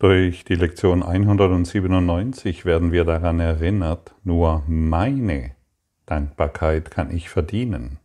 Durch 0.00 0.46
die 0.46 0.54
Lektion 0.54 1.02
197 1.02 2.64
werden 2.64 2.90
wir 2.90 3.04
daran 3.04 3.38
erinnert, 3.38 4.14
nur 4.24 4.64
meine 4.66 5.50
Dankbarkeit 6.06 6.90
kann 6.90 7.14
ich 7.14 7.28
verdienen. 7.28 7.98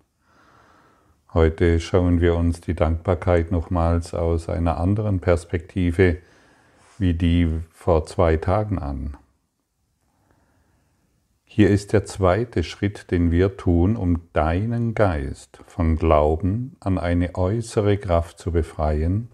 Heute 1.33 1.79
schauen 1.79 2.19
wir 2.19 2.35
uns 2.35 2.59
die 2.59 2.73
Dankbarkeit 2.73 3.49
nochmals 3.49 4.13
aus 4.13 4.49
einer 4.49 4.77
anderen 4.77 5.21
Perspektive 5.21 6.17
wie 6.97 7.13
die 7.13 7.61
vor 7.71 8.05
zwei 8.05 8.35
Tagen 8.35 8.77
an. 8.77 9.15
Hier 11.45 11.69
ist 11.69 11.93
der 11.93 12.03
zweite 12.03 12.63
Schritt, 12.63 13.09
den 13.09 13.31
wir 13.31 13.55
tun, 13.55 13.95
um 13.95 14.19
deinen 14.33 14.95
Geist 14.95 15.61
von 15.65 15.95
Glauben 15.95 16.75
an 16.81 16.97
eine 16.97 17.35
äußere 17.35 17.97
Kraft 17.97 18.37
zu 18.37 18.51
befreien, 18.51 19.29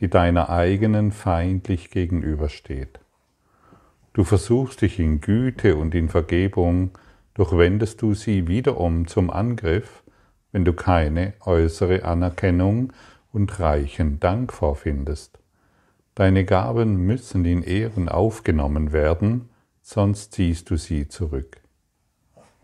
die 0.00 0.08
deiner 0.08 0.48
eigenen 0.48 1.12
feindlich 1.12 1.90
gegenübersteht. 1.90 3.00
Du 4.12 4.24
versuchst 4.24 4.82
dich 4.82 4.98
in 4.98 5.20
Güte 5.20 5.76
und 5.76 5.94
in 5.94 6.08
Vergebung, 6.08 6.90
doch 7.34 7.56
wendest 7.56 8.02
du 8.02 8.14
sie 8.14 8.48
wiederum 8.48 9.06
zum 9.06 9.30
Angriff, 9.30 10.02
wenn 10.52 10.64
du 10.64 10.72
keine 10.72 11.34
äußere 11.40 12.04
Anerkennung 12.04 12.92
und 13.32 13.60
reichen 13.60 14.18
Dank 14.18 14.52
vorfindest. 14.52 15.38
Deine 16.16 16.44
Gaben 16.44 17.06
müssen 17.06 17.44
in 17.44 17.62
Ehren 17.62 18.08
aufgenommen 18.08 18.92
werden, 18.92 19.48
sonst 19.80 20.32
ziehst 20.32 20.70
du 20.70 20.76
sie 20.76 21.08
zurück. 21.08 21.60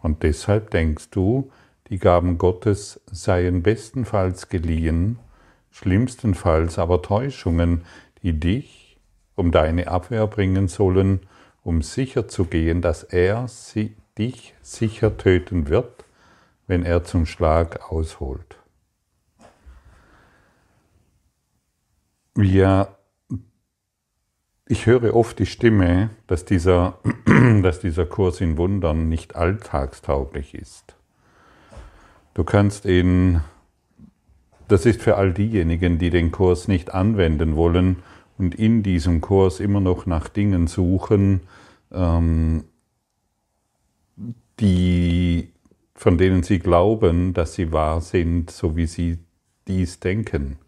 Und 0.02 0.23
deshalb 0.24 0.70
denkst 0.70 1.10
du, 1.10 1.50
die 1.88 1.98
Gaben 1.98 2.38
Gottes 2.38 3.00
seien 3.06 3.62
bestenfalls 3.62 4.48
geliehen 4.48 5.18
schlimmstenfalls 5.76 6.78
aber 6.78 7.02
Täuschungen, 7.02 7.84
die 8.22 8.32
dich 8.32 8.98
um 9.34 9.52
deine 9.52 9.88
Abwehr 9.88 10.26
bringen 10.26 10.68
sollen, 10.68 11.20
um 11.62 11.82
sicher 11.82 12.28
zu 12.28 12.46
gehen, 12.46 12.80
dass 12.80 13.02
er 13.02 13.46
sie, 13.48 13.95
dich 14.16 14.54
sicher 14.62 15.18
töten 15.18 15.68
wird, 15.68 16.06
wenn 16.66 16.82
er 16.82 17.04
zum 17.04 17.26
Schlag 17.26 17.90
ausholt. 17.92 18.56
Wir, 22.34 22.96
ich 24.66 24.86
höre 24.86 25.14
oft 25.14 25.38
die 25.38 25.45
Stimme, 25.45 26.08
dass 26.26 26.46
dieser, 26.46 26.98
dass 27.62 27.80
dieser 27.80 28.06
Kurs 28.06 28.40
in 28.40 28.56
Wundern 28.56 29.10
nicht 29.10 29.36
alltagstauglich 29.36 30.54
ist. 30.54 30.96
Du 32.32 32.45
kannst 32.45 32.86
ihn 32.86 33.42
das 34.68 34.86
ist 34.86 35.02
für 35.02 35.16
all 35.16 35.32
diejenigen, 35.32 35.98
die 35.98 36.10
den 36.10 36.32
Kurs 36.32 36.68
nicht 36.68 36.95
anwenden 36.95 37.56
wollen 37.56 38.02
und 38.38 38.54
in 38.54 38.82
diesem 38.82 39.20
Kurs 39.20 39.60
immer 39.60 39.80
noch 39.80 40.06
nach 40.06 40.28
Dingen 40.28 40.66
suchen, 40.66 41.40
ähm, 41.92 42.64
die, 44.60 45.52
von 45.95 46.18
denen 46.18 46.42
sie 46.42 46.58
glauben, 46.58 47.34
dass 47.34 47.54
sie 47.54 47.73
wahr 47.73 48.00
sind, 48.00 48.50
so 48.50 48.76
wie 48.76 48.86
sie 48.86 49.18
dies 49.68 50.00
denken. 50.00 50.58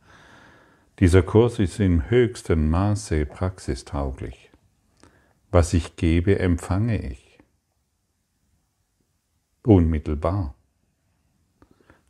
Dieser 0.98 1.22
Kurs 1.22 1.58
ist 1.58 1.78
im 1.78 2.10
höchsten 2.10 2.70
Maße 2.70 3.24
praxistauglich. 3.24 4.50
Was 5.50 5.72
ich 5.72 5.96
gebe, 5.96 6.38
empfange 6.38 7.00
ich. 7.00 7.38
Unmittelbar. 9.62 10.57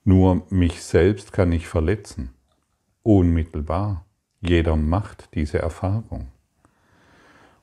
Nur 0.09 0.47
mich 0.49 0.83
selbst 0.85 1.35
kann 1.35 1.53
ich 1.53 1.69
verletzen. 1.69 2.31
Unmittelbar. 3.03 4.07
Jeder 4.41 4.75
macht 4.75 5.35
diese 5.35 5.59
Erfahrung. 5.59 6.29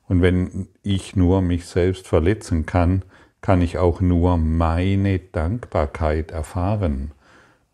Und 0.06 0.22
wenn 0.22 0.68
ich 0.84 1.16
nur 1.16 1.42
mich 1.42 1.66
selbst 1.66 2.06
verletzen 2.06 2.64
kann, 2.64 3.02
kann 3.40 3.62
ich 3.62 3.78
auch 3.78 4.00
nur 4.00 4.36
meine 4.36 5.18
Dankbarkeit 5.18 6.30
erfahren. 6.30 7.10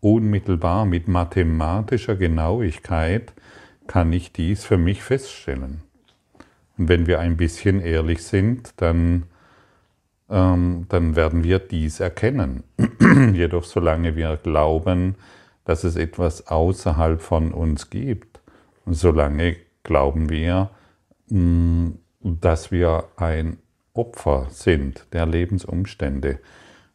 Unmittelbar 0.00 0.86
mit 0.86 1.06
mathematischer 1.06 2.16
Genauigkeit 2.16 3.34
kann 3.86 4.10
ich 4.10 4.32
dies 4.32 4.64
für 4.64 4.78
mich 4.78 5.02
feststellen. 5.02 5.82
Und 6.78 6.88
wenn 6.88 7.06
wir 7.06 7.20
ein 7.20 7.36
bisschen 7.36 7.78
ehrlich 7.82 8.22
sind, 8.22 8.72
dann 8.78 9.24
ähm, 10.32 10.86
dann 10.88 11.14
werden 11.14 11.44
wir 11.44 11.58
dies 11.58 12.00
erkennen. 12.00 12.64
Jedoch 13.34 13.64
solange 13.64 14.16
wir 14.16 14.38
glauben, 14.38 15.16
dass 15.64 15.84
es 15.84 15.94
etwas 15.96 16.48
außerhalb 16.48 17.20
von 17.20 17.52
uns 17.52 17.90
gibt, 17.90 18.40
solange 18.86 19.56
glauben 19.84 20.30
wir, 20.30 20.70
mm, 21.28 21.90
dass 22.20 22.72
wir 22.72 23.04
ein 23.16 23.58
Opfer 23.92 24.46
sind 24.48 25.06
der 25.12 25.26
Lebensumstände. 25.26 26.38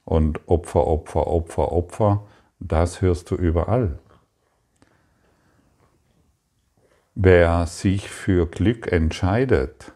Und 0.03 0.47
Opfer, 0.47 0.87
Opfer, 0.87 1.27
Opfer, 1.27 1.71
Opfer, 1.71 2.23
das 2.59 3.01
hörst 3.01 3.29
du 3.29 3.35
überall. 3.35 3.99
Wer 7.13 7.67
sich 7.67 8.09
für 8.09 8.47
Glück 8.47 8.91
entscheidet, 8.91 9.91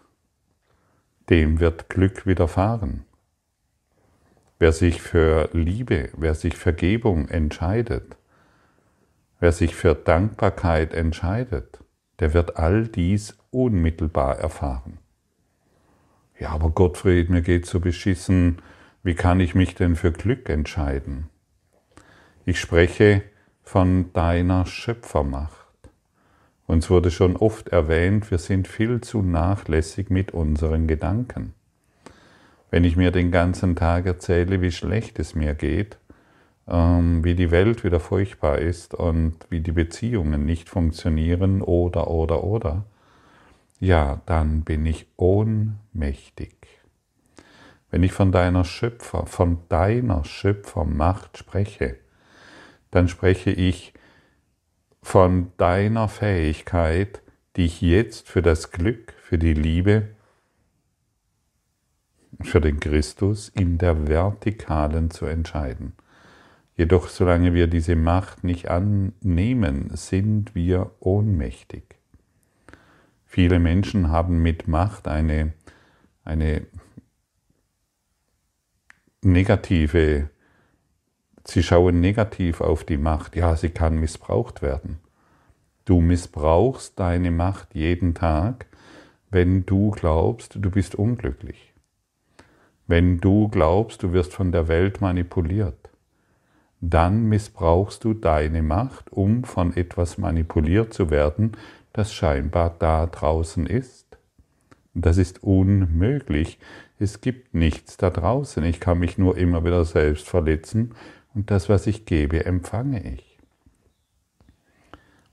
dem 1.29 1.59
wird 1.59 1.89
Glück 1.89 2.25
widerfahren. 2.27 3.05
Wer 4.61 4.73
sich 4.73 5.01
für 5.01 5.49
Liebe, 5.53 6.09
wer 6.15 6.35
sich 6.35 6.55
Vergebung 6.55 7.29
entscheidet, 7.29 8.15
wer 9.39 9.53
sich 9.53 9.73
für 9.73 9.95
Dankbarkeit 9.95 10.93
entscheidet, 10.93 11.79
der 12.19 12.35
wird 12.35 12.57
all 12.57 12.87
dies 12.87 13.35
unmittelbar 13.49 14.37
erfahren. 14.37 14.99
Ja, 16.37 16.49
aber 16.49 16.69
Gottfried, 16.69 17.31
mir 17.31 17.41
geht 17.41 17.65
so 17.65 17.79
beschissen, 17.79 18.59
wie 19.01 19.15
kann 19.15 19.39
ich 19.39 19.55
mich 19.55 19.73
denn 19.73 19.95
für 19.95 20.11
Glück 20.11 20.47
entscheiden? 20.47 21.31
Ich 22.45 22.59
spreche 22.59 23.23
von 23.63 24.13
deiner 24.13 24.67
Schöpfermacht. 24.67 25.89
Uns 26.67 26.87
wurde 26.91 27.09
schon 27.09 27.35
oft 27.35 27.69
erwähnt, 27.69 28.29
wir 28.29 28.37
sind 28.37 28.67
viel 28.67 29.01
zu 29.01 29.23
nachlässig 29.23 30.11
mit 30.11 30.35
unseren 30.35 30.85
Gedanken. 30.85 31.55
Wenn 32.71 32.85
ich 32.85 32.95
mir 32.95 33.11
den 33.11 33.31
ganzen 33.31 33.75
Tag 33.75 34.05
erzähle, 34.05 34.61
wie 34.61 34.71
schlecht 34.71 35.19
es 35.19 35.35
mir 35.35 35.53
geht, 35.53 35.97
ähm, 36.69 37.23
wie 37.23 37.35
die 37.35 37.51
Welt 37.51 37.83
wieder 37.83 37.99
furchtbar 37.99 38.59
ist 38.59 38.93
und 38.93 39.35
wie 39.49 39.59
die 39.59 39.73
Beziehungen 39.73 40.45
nicht 40.45 40.69
funktionieren 40.69 41.61
oder, 41.61 42.09
oder, 42.09 42.45
oder, 42.45 42.85
ja, 43.79 44.21
dann 44.25 44.61
bin 44.61 44.85
ich 44.85 45.07
ohnmächtig. 45.17 46.55
Wenn 47.89 48.03
ich 48.03 48.13
von 48.13 48.31
deiner 48.31 48.63
Schöpfer, 48.63 49.25
von 49.25 49.57
deiner 49.67 50.23
Schöpfermacht 50.23 51.37
spreche, 51.37 51.97
dann 52.89 53.09
spreche 53.09 53.51
ich 53.51 53.93
von 55.01 55.51
deiner 55.57 56.07
Fähigkeit, 56.07 57.21
dich 57.57 57.81
jetzt 57.81 58.29
für 58.29 58.41
das 58.41 58.71
Glück, 58.71 59.13
für 59.23 59.37
die 59.37 59.53
Liebe, 59.53 60.09
für 62.43 62.61
den 62.61 62.79
Christus 62.79 63.49
in 63.49 63.77
der 63.77 64.07
Vertikalen 64.07 65.11
zu 65.11 65.25
entscheiden. 65.25 65.93
Jedoch 66.75 67.09
solange 67.09 67.53
wir 67.53 67.67
diese 67.67 67.95
Macht 67.95 68.43
nicht 68.43 68.69
annehmen, 68.69 69.91
sind 69.93 70.55
wir 70.55 70.91
ohnmächtig. 70.99 71.83
Viele 73.25 73.59
Menschen 73.59 74.09
haben 74.09 74.41
mit 74.41 74.67
Macht 74.67 75.07
eine, 75.07 75.53
eine 76.23 76.65
negative, 79.21 80.29
sie 81.45 81.63
schauen 81.63 81.99
negativ 81.99 82.61
auf 82.61 82.83
die 82.83 82.97
Macht. 82.97 83.35
Ja, 83.35 83.55
sie 83.55 83.69
kann 83.69 83.97
missbraucht 83.97 84.61
werden. 84.61 84.99
Du 85.85 86.01
missbrauchst 86.01 86.99
deine 86.99 87.31
Macht 87.31 87.75
jeden 87.75 88.13
Tag, 88.13 88.65
wenn 89.29 89.65
du 89.65 89.91
glaubst, 89.91 90.55
du 90.55 90.71
bist 90.71 90.95
unglücklich 90.95 91.70
wenn 92.91 93.21
du 93.21 93.47
glaubst, 93.47 94.03
du 94.03 94.11
wirst 94.11 94.33
von 94.33 94.51
der 94.51 94.67
Welt 94.67 94.99
manipuliert, 94.99 95.89
dann 96.81 97.29
missbrauchst 97.29 98.03
du 98.03 98.13
deine 98.13 98.61
Macht, 98.61 99.13
um 99.13 99.45
von 99.45 99.73
etwas 99.77 100.17
manipuliert 100.17 100.93
zu 100.93 101.09
werden, 101.09 101.53
das 101.93 102.13
scheinbar 102.13 102.75
da 102.79 103.07
draußen 103.07 103.65
ist. 103.65 104.17
Das 104.93 105.17
ist 105.17 105.41
unmöglich. 105.41 106.59
Es 106.99 107.21
gibt 107.21 107.53
nichts 107.53 107.95
da 107.95 108.09
draußen. 108.09 108.61
Ich 108.65 108.81
kann 108.81 108.99
mich 108.99 109.17
nur 109.17 109.37
immer 109.37 109.63
wieder 109.63 109.85
selbst 109.85 110.27
verletzen 110.27 110.93
und 111.33 111.49
das, 111.49 111.69
was 111.69 111.87
ich 111.87 112.05
gebe, 112.05 112.45
empfange 112.45 113.13
ich. 113.13 113.30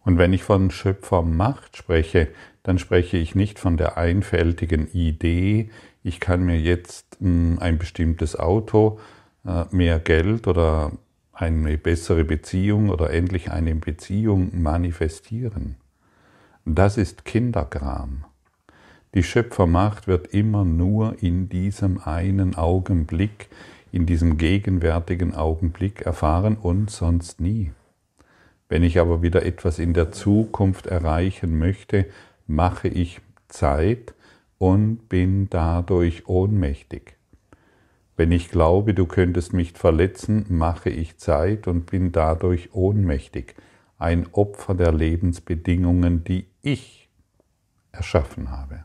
Und 0.08 0.16
wenn 0.16 0.32
ich 0.32 0.42
von 0.42 0.70
Schöpfermacht 0.70 1.76
spreche, 1.76 2.28
dann 2.62 2.78
spreche 2.78 3.18
ich 3.18 3.34
nicht 3.34 3.58
von 3.58 3.76
der 3.76 3.98
einfältigen 3.98 4.90
Idee, 4.90 5.68
ich 6.02 6.18
kann 6.18 6.46
mir 6.46 6.58
jetzt 6.58 7.18
hm, 7.20 7.58
ein 7.60 7.76
bestimmtes 7.76 8.34
Auto, 8.34 9.00
äh, 9.44 9.66
mehr 9.70 9.98
Geld 9.98 10.46
oder 10.46 10.92
eine 11.34 11.76
bessere 11.76 12.24
Beziehung 12.24 12.88
oder 12.88 13.10
endlich 13.10 13.50
eine 13.50 13.74
Beziehung 13.74 14.50
manifestieren. 14.62 15.76
Das 16.64 16.96
ist 16.96 17.26
Kinderkram. 17.26 18.24
Die 19.12 19.22
Schöpfermacht 19.22 20.06
wird 20.06 20.28
immer 20.28 20.64
nur 20.64 21.22
in 21.22 21.50
diesem 21.50 22.00
einen 22.02 22.54
Augenblick, 22.54 23.50
in 23.92 24.06
diesem 24.06 24.38
gegenwärtigen 24.38 25.34
Augenblick 25.34 26.00
erfahren 26.00 26.56
und 26.56 26.90
sonst 26.90 27.42
nie. 27.42 27.72
Wenn 28.68 28.82
ich 28.82 28.98
aber 28.98 29.22
wieder 29.22 29.44
etwas 29.44 29.78
in 29.78 29.94
der 29.94 30.12
Zukunft 30.12 30.86
erreichen 30.86 31.58
möchte, 31.58 32.06
mache 32.46 32.88
ich 32.88 33.20
Zeit 33.48 34.14
und 34.58 35.08
bin 35.08 35.48
dadurch 35.48 36.28
ohnmächtig. 36.28 37.16
Wenn 38.16 38.32
ich 38.32 38.50
glaube, 38.50 38.94
du 38.94 39.06
könntest 39.06 39.52
mich 39.52 39.72
verletzen, 39.72 40.44
mache 40.48 40.90
ich 40.90 41.18
Zeit 41.18 41.68
und 41.68 41.86
bin 41.86 42.12
dadurch 42.12 42.74
ohnmächtig, 42.74 43.54
ein 43.96 44.26
Opfer 44.32 44.74
der 44.74 44.92
Lebensbedingungen, 44.92 46.24
die 46.24 46.46
ich 46.60 47.08
erschaffen 47.92 48.50
habe. 48.50 48.84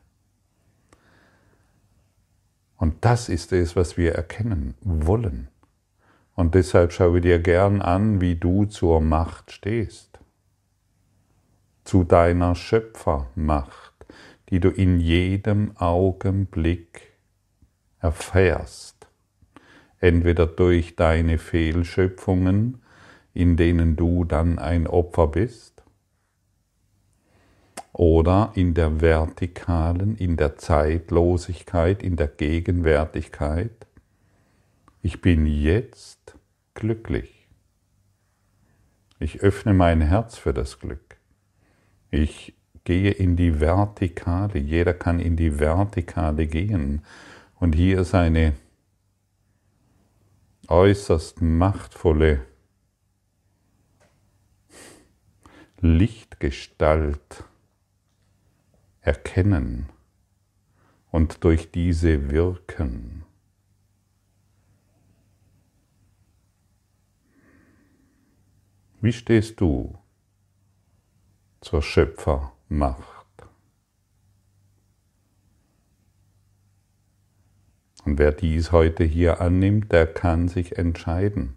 Und 2.78 3.06
das 3.06 3.30
ist 3.30 3.54
es, 3.54 3.76
was 3.76 3.98
wir 3.98 4.14
erkennen 4.14 4.76
wollen. 4.82 5.48
Und 6.36 6.56
deshalb 6.56 6.92
schaue 6.92 7.22
dir 7.22 7.40
gern 7.40 7.82
an, 7.82 8.20
wie 8.22 8.36
du 8.36 8.66
zur 8.66 9.02
Macht 9.02 9.52
stehst. 9.52 10.20
Zu 11.84 12.04
deiner 12.04 12.56
Schöpfermacht, 12.56 13.94
die 14.50 14.60
du 14.60 14.70
in 14.70 15.00
jedem 15.00 15.78
Augenblick 15.78 17.14
erfährst. 18.00 19.08
Entweder 20.00 20.48
durch 20.48 20.96
deine 20.96 21.38
Fehlschöpfungen, 21.38 22.82
in 23.34 23.58
denen 23.58 23.96
du 23.96 24.26
dann 24.26 24.60
ein 24.60 24.88
Opfer 24.88 25.28
bist, 25.28 25.74
oder 27.94 28.52
in 28.56 28.74
der 28.74 29.02
Vertikalen, 29.02 30.18
in 30.18 30.36
der 30.36 30.58
Zeitlosigkeit, 30.58 32.02
in 32.02 32.16
der 32.16 32.28
Gegenwärtigkeit. 32.28 33.88
Ich 35.04 35.22
bin 35.22 35.46
jetzt 35.46 36.23
glücklich. 36.74 37.48
Ich 39.20 39.42
öffne 39.42 39.74
mein 39.74 40.02
Herz 40.02 40.38
für 40.38 40.54
das 40.54 40.80
Glück. 40.80 41.18
Ich 42.12 42.56
gehe 42.84 43.12
in 43.12 43.36
die 43.36 43.60
Vertikale. 43.60 44.60
Jeder 44.60 44.94
kann 44.94 45.20
in 45.20 45.36
die 45.36 45.60
Vertikale 45.60 46.48
gehen. 46.48 47.04
Und 47.60 47.76
hier 47.76 48.00
ist 48.00 48.14
eine 48.14 48.54
äußerst 50.68 51.42
machtvolle 51.42 52.46
Lichtgestalt 55.80 57.44
erkennen 59.02 59.90
und 61.12 61.44
durch 61.44 61.72
diese 61.72 62.32
wirken. 62.32 63.26
Wie 69.04 69.12
stehst 69.12 69.60
du 69.60 69.98
zur 71.60 71.82
Schöpfermacht? 71.82 73.28
Und 78.06 78.18
wer 78.18 78.32
dies 78.32 78.72
heute 78.72 79.04
hier 79.04 79.42
annimmt, 79.42 79.92
der 79.92 80.08
kann 80.08 80.48
sich 80.48 80.78
entscheiden. 80.78 81.56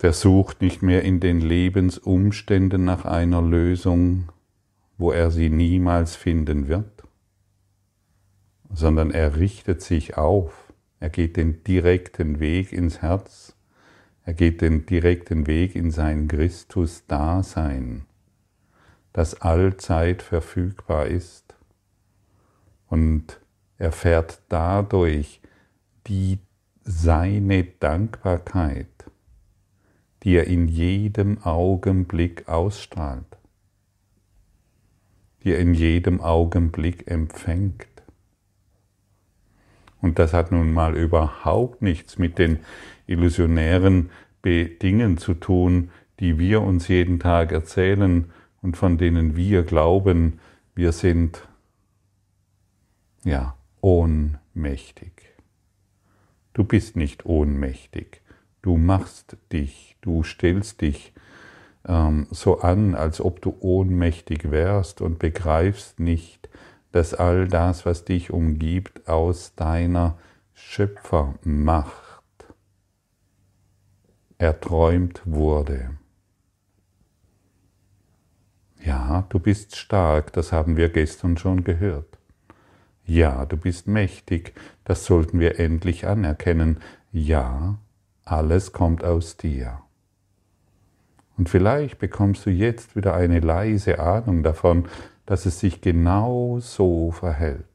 der 0.00 0.12
sucht 0.12 0.62
nicht 0.62 0.82
mehr 0.82 1.02
in 1.02 1.20
den 1.20 1.40
Lebensumständen 1.40 2.84
nach 2.84 3.04
einer 3.04 3.40
Lösung, 3.40 4.32
wo 4.98 5.12
er 5.12 5.30
sie 5.30 5.48
niemals 5.48 6.16
finden 6.16 6.66
wird, 6.66 7.04
sondern 8.72 9.12
er 9.12 9.36
richtet 9.36 9.80
sich 9.80 10.16
auf, 10.16 10.72
er 10.98 11.08
geht 11.08 11.36
den 11.36 11.62
direkten 11.62 12.40
Weg 12.40 12.72
ins 12.72 13.00
Herz, 13.00 13.56
er 14.24 14.34
geht 14.34 14.60
den 14.60 14.86
direkten 14.86 15.46
Weg 15.46 15.74
in 15.74 15.90
sein 15.90 16.28
Christus-Dasein, 16.28 18.06
das 19.12 19.40
allzeit 19.40 20.22
verfügbar 20.22 21.06
ist 21.06 21.54
und 22.88 23.40
erfährt 23.78 24.42
dadurch 24.48 25.40
die 26.06 26.38
seine 26.84 27.64
Dankbarkeit 27.64 28.88
die 30.22 30.36
er 30.36 30.46
in 30.46 30.68
jedem 30.68 31.42
Augenblick 31.42 32.48
ausstrahlt, 32.48 33.38
die 35.42 35.50
er 35.50 35.58
in 35.58 35.74
jedem 35.74 36.20
Augenblick 36.20 37.10
empfängt. 37.10 37.86
Und 40.02 40.18
das 40.18 40.34
hat 40.34 40.52
nun 40.52 40.72
mal 40.74 40.96
überhaupt 40.96 41.80
nichts 41.80 42.18
mit 42.18 42.38
den 42.38 42.58
illusionären 43.06 44.10
Dingen 44.44 45.16
zu 45.16 45.34
tun, 45.34 45.90
die 46.20 46.38
wir 46.38 46.60
uns 46.60 46.88
jeden 46.88 47.20
Tag 47.20 47.52
erzählen 47.52 48.26
und 48.60 48.76
von 48.76 48.98
denen 48.98 49.36
wir 49.36 49.62
glauben, 49.62 50.40
wir 50.74 50.92
sind 50.92 51.46
ja 53.24 53.56
ohnmächtig. 53.80 55.12
Du 56.52 56.64
bist 56.64 56.96
nicht 56.96 57.24
ohnmächtig. 57.24 58.20
Du 58.60 58.76
machst 58.76 59.36
dich, 59.52 59.96
du 60.00 60.22
stellst 60.22 60.80
dich 60.80 61.12
ähm, 61.86 62.26
so 62.30 62.60
an, 62.60 62.94
als 62.94 63.20
ob 63.20 63.40
du 63.40 63.56
ohnmächtig 63.60 64.50
wärst 64.50 65.00
und 65.00 65.18
begreifst 65.18 65.98
nicht, 66.00 66.48
dass 66.92 67.14
all 67.14 67.48
das, 67.48 67.84
was 67.84 68.04
dich 68.04 68.30
umgibt, 68.30 69.08
aus 69.08 69.54
deiner 69.54 70.18
Schöpfermacht 70.52 72.22
erträumt 74.38 75.22
wurde. 75.24 75.90
Ja, 78.84 79.26
du 79.28 79.38
bist 79.38 79.76
stark, 79.76 80.32
das 80.32 80.52
haben 80.52 80.76
wir 80.76 80.88
gestern 80.88 81.38
schon 81.38 81.64
gehört. 81.64 82.18
Ja, 83.04 83.46
du 83.46 83.56
bist 83.56 83.86
mächtig, 83.86 84.54
das 84.84 85.04
sollten 85.04 85.40
wir 85.40 85.58
endlich 85.58 86.06
anerkennen. 86.06 86.80
Ja, 87.12 87.78
alles 88.24 88.72
kommt 88.72 89.04
aus 89.04 89.36
dir. 89.36 89.80
Und 91.36 91.48
vielleicht 91.48 91.98
bekommst 91.98 92.46
du 92.46 92.50
jetzt 92.50 92.94
wieder 92.94 93.14
eine 93.14 93.40
leise 93.40 93.98
Ahnung 93.98 94.42
davon, 94.42 94.86
dass 95.26 95.46
es 95.46 95.60
sich 95.60 95.80
genau 95.80 96.58
so 96.60 97.10
verhält. 97.10 97.66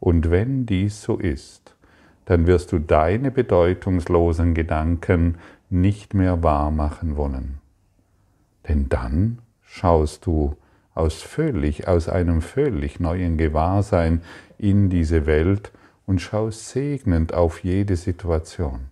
Und 0.00 0.30
wenn 0.30 0.66
dies 0.66 1.02
so 1.02 1.16
ist, 1.18 1.76
dann 2.24 2.46
wirst 2.46 2.72
du 2.72 2.78
deine 2.78 3.30
bedeutungslosen 3.30 4.54
Gedanken 4.54 5.38
nicht 5.70 6.14
mehr 6.14 6.42
wahr 6.42 6.70
machen 6.70 7.16
wollen. 7.16 7.58
Denn 8.68 8.88
dann 8.88 9.38
schaust 9.62 10.26
du 10.26 10.56
aus 10.94 11.22
völlig, 11.22 11.88
aus 11.88 12.08
einem 12.08 12.42
völlig 12.42 13.00
neuen 13.00 13.38
Gewahrsein 13.38 14.22
in 14.58 14.90
diese 14.90 15.26
Welt 15.26 15.72
und 16.06 16.20
schaust 16.20 16.68
segnend 16.68 17.32
auf 17.32 17.64
jede 17.64 17.96
Situation. 17.96 18.88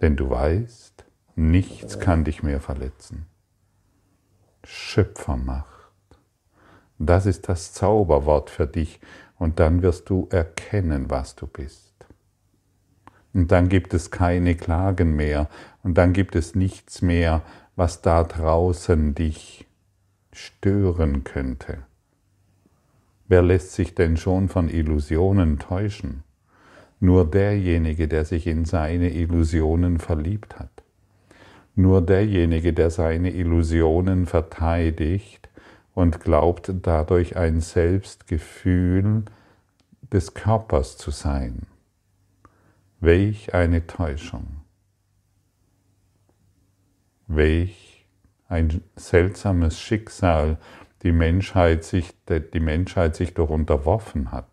Denn 0.00 0.16
du 0.16 0.28
weißt, 0.30 1.04
nichts 1.36 1.98
kann 2.00 2.24
dich 2.24 2.42
mehr 2.42 2.60
verletzen. 2.60 3.26
Schöpfermacht. 4.64 5.71
Das 7.06 7.26
ist 7.26 7.48
das 7.48 7.72
Zauberwort 7.72 8.48
für 8.48 8.68
dich 8.68 9.00
und 9.36 9.58
dann 9.58 9.82
wirst 9.82 10.08
du 10.08 10.28
erkennen, 10.30 11.10
was 11.10 11.34
du 11.34 11.48
bist. 11.48 11.92
Und 13.34 13.50
dann 13.50 13.68
gibt 13.68 13.92
es 13.92 14.12
keine 14.12 14.54
Klagen 14.54 15.16
mehr 15.16 15.48
und 15.82 15.98
dann 15.98 16.12
gibt 16.12 16.36
es 16.36 16.54
nichts 16.54 17.02
mehr, 17.02 17.42
was 17.74 18.02
da 18.02 18.22
draußen 18.22 19.16
dich 19.16 19.66
stören 20.32 21.24
könnte. 21.24 21.78
Wer 23.26 23.42
lässt 23.42 23.72
sich 23.72 23.96
denn 23.96 24.16
schon 24.16 24.48
von 24.48 24.68
Illusionen 24.68 25.58
täuschen? 25.58 26.22
Nur 27.00 27.28
derjenige, 27.28 28.06
der 28.06 28.24
sich 28.24 28.46
in 28.46 28.64
seine 28.64 29.10
Illusionen 29.10 29.98
verliebt 29.98 30.60
hat. 30.60 30.84
Nur 31.74 32.00
derjenige, 32.00 32.72
der 32.72 32.90
seine 32.90 33.32
Illusionen 33.32 34.26
verteidigt 34.26 35.48
und 35.94 36.20
glaubt 36.20 36.72
dadurch 36.82 37.36
ein 37.36 37.60
Selbstgefühl 37.60 39.24
des 40.12 40.34
Körpers 40.34 40.96
zu 40.96 41.10
sein. 41.10 41.66
Welch 43.00 43.54
eine 43.54 43.86
Täuschung. 43.86 44.62
Welch 47.26 48.06
ein 48.48 48.82
seltsames 48.96 49.80
Schicksal 49.80 50.58
die 51.02 51.12
Menschheit 51.12 51.84
sich, 51.84 52.12
die 52.28 52.60
Menschheit 52.60 53.16
sich 53.16 53.34
doch 53.34 53.50
unterworfen 53.50 54.30
hat. 54.30 54.48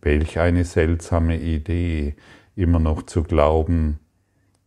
Welch 0.00 0.38
eine 0.38 0.64
seltsame 0.64 1.38
Idee, 1.40 2.16
immer 2.54 2.78
noch 2.78 3.04
zu 3.04 3.22
glauben, 3.22 4.00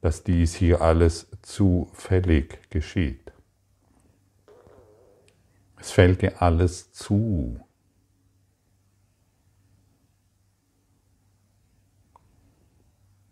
dass 0.01 0.24
dies 0.24 0.56
hier 0.56 0.82
alles 0.82 1.27
zufällig 1.41 2.60
geschieht. 2.70 3.28
Es 5.89 5.93
fällt 5.93 6.22
dir 6.22 6.39
alles 6.39 6.91
zu. 6.91 7.60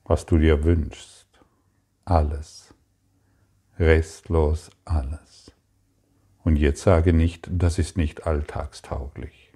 Was 0.06 0.26
du 0.26 0.40
dir 0.40 0.64
wünschst. 0.64 1.28
Alles. 2.04 2.74
Restlos 3.78 4.72
alles. 4.86 5.52
Und 6.44 6.56
jetzt 6.56 6.82
sage 6.82 7.14
nicht, 7.14 7.48
das 7.52 7.78
ist 7.78 7.96
nicht 7.96 8.26
alltagstauglich. 8.26 9.54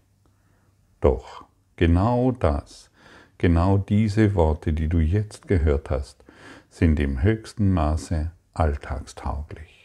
Doch, 1.00 1.46
genau 1.78 2.32
das, 2.32 2.92
genau 3.40 3.80
diese 3.80 4.36
Worte, 4.36 4.74
die 4.74 4.90
du 4.90 5.00
jetzt 5.00 5.48
gehört 5.48 5.90
hast, 5.90 6.24
sind 6.70 7.00
im 7.00 7.24
höchsten 7.24 7.74
Maße 7.74 8.32
alltagstauglich. 8.54 9.81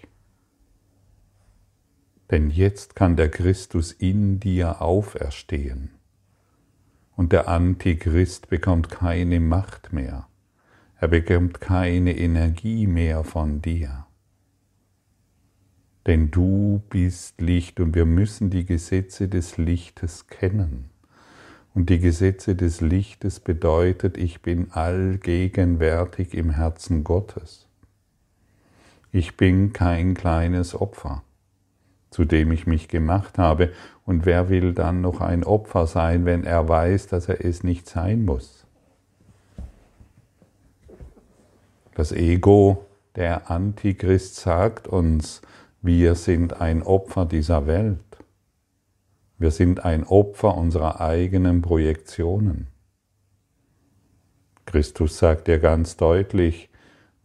Denn 2.31 2.51
jetzt 2.51 2.97
kann 2.97 3.17
der 3.17 3.31
Christus 3.31 3.93
in 3.93 4.41
dir 4.41 4.83
auferstehen 4.83 5.91
und 7.17 7.33
der 7.33 7.49
Antichrist 7.49 8.49
bekommt 8.49 8.91
keine 8.91 9.41
Macht 9.41 9.93
mehr, 9.93 10.29
er 10.99 11.09
bekommt 11.09 11.61
keine 11.61 12.17
Energie 12.17 12.87
mehr 12.87 13.25
von 13.25 13.63
dir. 13.63 14.07
Denn 16.07 16.31
du 16.31 16.83
bist 16.89 17.41
Licht 17.41 17.81
und 17.81 17.95
wir 17.95 18.07
müssen 18.07 18.51
die 18.51 18.65
Gesetze 18.65 19.29
des 19.29 19.57
Lichtes 19.57 20.29
kennen. 20.29 20.91
Und 21.75 21.91
die 21.91 21.99
Gesetze 21.99 22.55
des 22.55 22.81
Lichtes 22.81 23.41
bedeutet, 23.41 24.17
ich 24.17 24.41
bin 24.41 24.71
allgegenwärtig 24.71 26.33
im 26.33 26.51
Herzen 26.51 27.03
Gottes. 27.03 27.69
Ich 29.11 29.37
bin 29.37 29.73
kein 29.73 30.15
kleines 30.15 30.75
Opfer, 30.75 31.23
zu 32.11 32.25
dem 32.25 32.53
ich 32.53 32.67
mich 32.67 32.89
gemacht 32.89 33.39
habe. 33.39 33.73
Und 34.05 34.25
wer 34.25 34.49
will 34.49 34.73
dann 34.73 35.01
noch 35.01 35.21
ein 35.21 35.45
Opfer 35.45 35.87
sein, 35.87 36.25
wenn 36.25 36.45
er 36.45 36.69
weiß, 36.69 37.09
dass 37.09 37.29
er 37.29 37.45
es 37.45 37.63
nicht 37.63 37.89
sein 37.89 38.25
muss? 38.25 38.67
Das 41.95 42.13
Ego, 42.13 42.85
der 43.17 43.51
Antichrist, 43.51 44.37
sagt 44.37 44.87
uns, 44.87 45.41
wir 45.83 46.15
sind 46.15 46.61
ein 46.61 46.83
Opfer 46.83 47.25
dieser 47.25 47.67
Welt. 47.67 47.99
Wir 49.39 49.51
sind 49.51 49.85
ein 49.85 50.05
Opfer 50.05 50.57
unserer 50.57 51.01
eigenen 51.01 51.63
Projektionen. 51.63 52.69
Christus 54.67 55.19
sagt 55.19 55.47
dir 55.47 55.59
ganz 55.59 55.97
deutlich, 55.97 56.69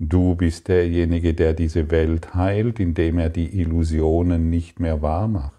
du 0.01 0.35
bist 0.35 0.67
derjenige, 0.67 1.35
der 1.35 1.53
diese 1.53 1.91
Welt 1.91 2.33
heilt, 2.33 2.79
indem 2.79 3.19
er 3.19 3.29
die 3.29 3.59
Illusionen 3.59 4.49
nicht 4.49 4.79
mehr 4.79 5.01
wahr 5.03 5.27
macht. 5.27 5.53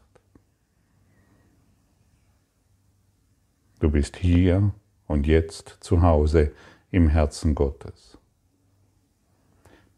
Du 3.79 3.91
bist 3.91 4.17
hier 4.17 4.73
und 5.07 5.27
jetzt 5.27 5.79
zu 5.81 6.03
Hause 6.03 6.51
im 6.91 7.09
Herzen 7.09 7.55
Gottes. 7.55 8.19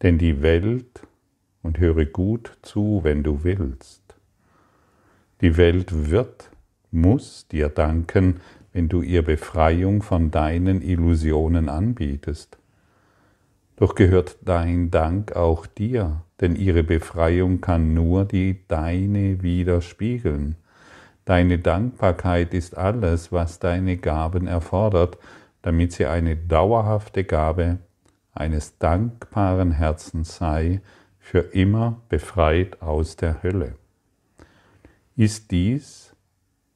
Denn 0.03 0.19
die 0.19 0.43
Welt, 0.43 1.07
und 1.63 1.79
höre 1.79 2.05
gut 2.05 2.59
zu, 2.61 3.01
wenn 3.03 3.23
du 3.23 3.43
willst, 3.43 4.03
die 5.41 5.57
Welt 5.57 6.11
wird, 6.11 6.51
muss 6.91 7.49
dir 7.49 7.71
danken, 7.71 8.41
wenn 8.75 8.91
du 8.91 9.01
ihr 9.01 9.23
Befreiung 9.23 10.03
von 10.03 10.31
deinen 10.31 10.83
Illusionen 10.83 11.71
anbietest. 11.71 12.59
Doch 13.77 13.95
gehört 13.95 14.37
dein 14.43 14.91
Dank 14.91 15.35
auch 15.35 15.67
dir, 15.67 16.23
denn 16.41 16.55
ihre 16.55 16.85
Befreiung 16.85 17.61
kann 17.61 17.93
nur 17.93 18.25
die 18.25 18.67
deine 18.69 19.43
widerspiegeln. 19.43 20.57
Deine 21.25 21.59
Dankbarkeit 21.59 22.55
ist 22.55 22.77
alles, 22.77 23.33
was 23.33 23.59
deine 23.59 23.97
Gaben 23.97 24.47
erfordert, 24.47 25.19
damit 25.63 25.93
sie 25.93 26.07
eine 26.07 26.37
dauerhafte 26.37 27.25
Gabe 27.25 27.79
eines 28.33 28.79
dankbaren 28.79 29.73
Herzens 29.73 30.37
sei, 30.37 30.81
für 31.19 31.39
immer 31.39 32.03
befreit 32.11 32.83
aus 32.83 33.17
der 33.17 33.43
Hölle. 33.43 33.77
Ist 35.17 35.51
dies, 35.53 36.15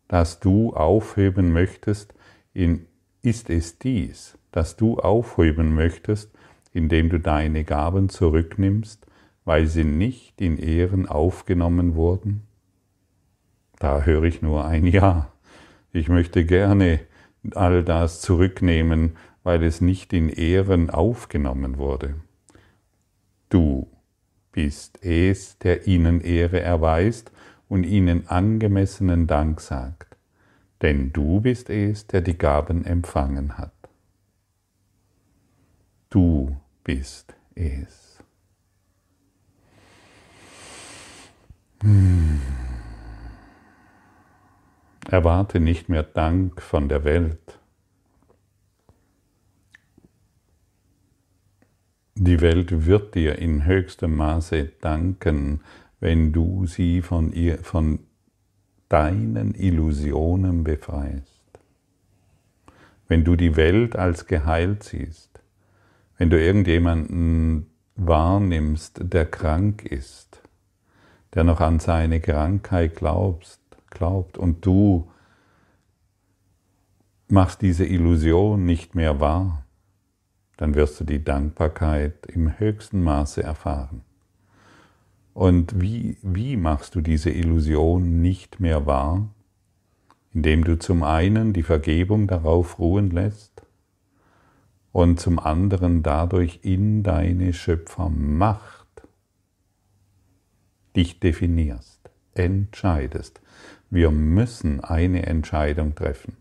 dass 0.09 0.41
du 0.41 0.73
aufheben 0.73 1.53
möchtest, 1.53 2.15
in, 2.55 2.87
ist 3.21 3.51
es 3.51 3.79
dies, 3.79 4.39
dass 4.53 4.77
du 4.77 4.99
aufheben 4.99 5.75
möchtest, 5.75 6.31
indem 6.73 7.09
du 7.09 7.19
deine 7.19 7.65
Gaben 7.65 8.09
zurücknimmst, 8.09 9.07
weil 9.45 9.67
sie 9.67 9.85
nicht 9.85 10.41
in 10.41 10.59
Ehren 10.59 11.07
aufgenommen 11.07 11.95
wurden? 11.95 12.43
Da 13.79 14.03
höre 14.03 14.25
ich 14.25 14.43
nur 14.43 14.65
ein 14.65 14.87
Ja. 14.87 15.33
Ich 15.93 16.09
möchte 16.09 16.45
gerne 16.45 17.01
all 17.55 17.83
das 17.83 18.21
zurücknehmen, 18.21 19.17
weil 19.43 19.63
es 19.63 19.81
nicht 19.81 20.13
in 20.13 20.29
Ehren 20.29 20.91
aufgenommen 20.91 21.79
wurde. 21.79 22.17
Du 23.49 23.89
bist 24.53 25.03
es, 25.03 25.59
der 25.59 25.87
ihnen 25.87 26.21
Ehre 26.21 26.61
erweist 26.61 27.33
und 27.69 27.85
ihnen 27.85 28.29
angemessenen 28.29 29.27
Dank 29.27 29.61
sagt, 29.61 30.17
denn 30.83 31.13
du 31.13 31.41
bist 31.41 31.71
es, 31.71 32.07
der 32.07 32.21
die 32.21 32.37
Gaben 32.37 32.85
empfangen 32.85 33.57
hat. 33.57 33.78
Du 36.11 36.57
bist 36.85 37.35
es. 37.55 38.19
Hm. 41.83 42.41
Erwarte 45.11 45.61
nicht 45.61 45.89
mehr 45.89 46.03
Dank 46.03 46.63
von 46.63 46.89
der 46.89 47.05
Welt. 47.05 47.59
Die 52.15 52.41
Welt 52.41 52.87
wird 52.87 53.15
dir 53.15 53.39
in 53.39 53.65
höchstem 53.65 54.17
Maße 54.17 54.73
danken, 54.81 55.61
wenn 56.01 56.33
du 56.33 56.67
sie 56.67 57.03
von, 57.03 57.33
ihr, 57.33 57.59
von 57.59 58.01
deinen 58.89 59.55
Illusionen 59.55 60.65
befreist. 60.65 61.45
Wenn 63.07 63.25
du 63.25 63.37
die 63.37 63.57
Welt 63.57 63.95
als 63.95 64.27
geheilt 64.27 64.83
siehst, 64.83 65.38
wenn 66.19 66.31
du 66.31 66.39
irgendjemanden 66.39 67.71
wahrnimmst, 67.95 69.01
der 69.03 69.25
krank 69.25 69.85
ist, 69.85 70.43
der 71.35 71.45
noch 71.45 71.61
an 71.61 71.79
seine 71.79 72.21
Krankheit 72.21 72.97
glaubst, 72.97 73.61
glaubt 73.89 74.37
und 74.37 74.67
du 74.67 75.09
machst 77.29 77.63
diese 77.63 77.87
Illusion 77.87 78.65
nicht 78.65 78.95
mehr 78.95 79.21
wahr, 79.21 79.65
dann 80.57 80.75
wirst 80.75 80.99
du 81.01 81.05
die 81.05 81.23
Dankbarkeit 81.23 82.27
im 82.27 82.59
höchsten 82.59 83.03
Maße 83.03 83.43
erfahren. 83.43 84.03
Und 85.35 85.81
wie, 85.81 86.19
wie 86.23 86.57
machst 86.57 86.97
du 86.97 87.01
diese 87.01 87.31
Illusion 87.31 88.21
nicht 88.21 88.59
mehr 88.59 88.87
wahr? 88.87 89.29
Indem 90.35 90.65
du 90.65 90.79
zum 90.79 91.05
einen 91.05 91.53
die 91.53 91.63
Vergebung 91.63 92.27
darauf 92.27 92.81
ruhen 92.81 93.11
lässt 93.11 93.58
und 94.99 95.21
zum 95.21 95.39
anderen 95.39 96.03
dadurch 96.03 96.59
in 96.63 97.05
deine 97.05 97.53
Schöpfermacht 97.53 99.07
dich 100.97 101.21
definierst, 101.21 102.11
entscheidest. 102.35 103.41
Wir 103.91 104.11
müssen 104.11 104.81
eine 104.83 105.25
Entscheidung 105.25 105.95
treffen. 105.95 106.37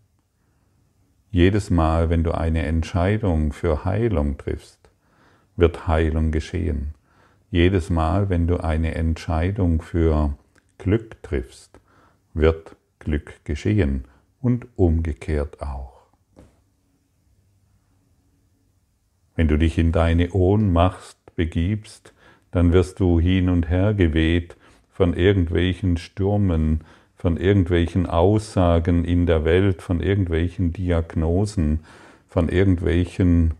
Jedes 1.29 1.69
Mal, 1.69 2.09
wenn 2.09 2.23
du 2.23 2.31
eine 2.31 2.65
Entscheidung 2.65 3.53
für 3.53 3.85
Heilung 3.85 4.39
triffst, 4.39 4.89
wird 5.55 5.87
Heilung 5.87 6.31
geschehen. 6.31 6.95
Jedes 7.51 7.91
Mal, 7.91 8.29
wenn 8.29 8.47
du 8.47 8.57
eine 8.57 8.95
Entscheidung 8.95 9.83
für 9.83 10.33
Glück 10.79 11.21
triffst, 11.21 11.79
wird 12.33 12.75
Glück 12.97 13.45
geschehen 13.45 14.05
und 14.41 14.65
umgekehrt 14.77 15.61
auch. 15.61 15.96
Wenn 19.37 19.47
du 19.47 19.57
dich 19.57 19.77
in 19.77 19.91
deine 19.91 20.31
Ohnmacht 20.31 21.15
begibst, 21.35 22.11
dann 22.49 22.73
wirst 22.73 22.99
du 22.99 23.19
hin 23.19 23.49
und 23.49 23.69
her 23.69 23.93
geweht 23.93 24.57
von 24.89 25.13
irgendwelchen 25.13 25.97
Stürmen, 25.97 26.81
von 27.15 27.37
irgendwelchen 27.37 28.07
Aussagen 28.07 29.05
in 29.05 29.27
der 29.27 29.45
Welt, 29.45 29.83
von 29.83 29.99
irgendwelchen 29.99 30.73
Diagnosen, 30.73 31.81
von 32.27 32.49
irgendwelchen 32.49 33.53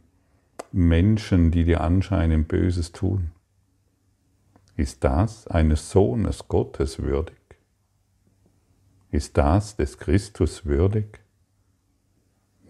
Menschen, 0.72 1.52
die 1.52 1.64
dir 1.64 1.82
anscheinend 1.82 2.48
Böses 2.48 2.92
tun. 2.92 3.30
Ist 4.76 5.04
das 5.04 5.48
eines 5.48 5.92
Sohnes 5.92 6.48
Gottes 6.48 7.04
würdig? 7.04 7.38
Ist 9.12 9.38
das 9.38 9.76
des 9.76 10.00
Christus 10.00 10.66
würdig? 10.66 11.20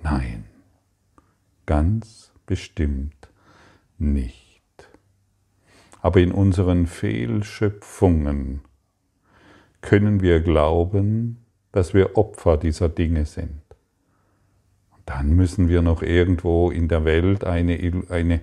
Nein, 0.03 0.43
ganz 1.65 2.33
bestimmt 2.47 3.29
nicht. 3.99 4.63
Aber 6.01 6.19
in 6.19 6.31
unseren 6.31 6.87
Fehlschöpfungen 6.87 8.61
können 9.81 10.21
wir 10.21 10.39
glauben, 10.39 11.45
dass 11.71 11.93
wir 11.93 12.17
Opfer 12.17 12.57
dieser 12.57 12.89
Dinge 12.89 13.25
sind. 13.25 13.61
Dann 15.05 15.35
müssen 15.35 15.69
wir 15.69 15.81
noch 15.81 16.01
irgendwo 16.01 16.71
in 16.71 16.87
der 16.87 17.05
Welt 17.05 17.43
eine, 17.43 18.03
eine, 18.09 18.41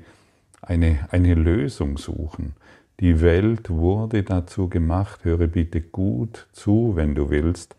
eine, 0.62 1.08
eine 1.10 1.34
Lösung 1.34 1.98
suchen. 1.98 2.54
Die 3.00 3.20
Welt 3.20 3.70
wurde 3.70 4.22
dazu 4.22 4.68
gemacht, 4.68 5.24
höre 5.24 5.48
bitte 5.48 5.80
gut 5.80 6.46
zu, 6.52 6.92
wenn 6.94 7.14
du 7.14 7.28
willst, 7.28 7.76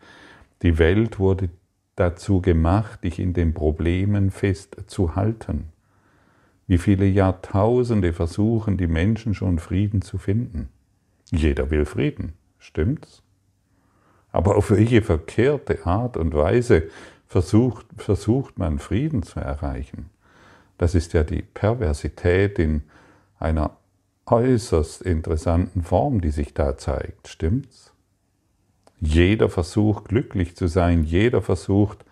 die 0.62 0.78
Welt 0.78 1.18
wurde 1.18 1.48
dazu 1.96 2.40
gemacht, 2.40 3.02
dich 3.02 3.18
in 3.18 3.32
den 3.32 3.54
Problemen 3.54 4.30
festzuhalten. 4.30 5.72
Wie 6.66 6.78
viele 6.78 7.06
Jahrtausende 7.06 8.12
versuchen 8.12 8.76
die 8.76 8.88
Menschen 8.88 9.34
schon 9.34 9.58
Frieden 9.58 10.02
zu 10.02 10.18
finden? 10.18 10.68
Jeder 11.30 11.70
will 11.70 11.84
Frieden, 11.84 12.32
stimmt's? 12.58 13.22
Aber 14.32 14.56
auf 14.56 14.70
welche 14.70 15.02
verkehrte 15.02 15.86
Art 15.86 16.16
und 16.16 16.34
Weise 16.34 16.84
versucht, 17.26 17.86
versucht 17.96 18.58
man 18.58 18.78
Frieden 18.78 19.22
zu 19.22 19.40
erreichen? 19.40 20.10
Das 20.76 20.94
ist 20.94 21.12
ja 21.12 21.22
die 21.22 21.42
Perversität 21.42 22.58
in 22.58 22.82
einer 23.38 23.76
äußerst 24.26 25.02
interessanten 25.02 25.82
Form, 25.82 26.20
die 26.20 26.30
sich 26.30 26.52
da 26.52 26.76
zeigt, 26.76 27.28
stimmt's? 27.28 27.92
Jeder 29.00 29.48
versucht 29.48 30.06
glücklich 30.08 30.56
zu 30.56 30.66
sein, 30.68 31.04
jeder 31.04 31.42
versucht 31.42 32.04